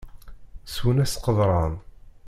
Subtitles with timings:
[0.73, 1.73] Swen-as qeḍṛan.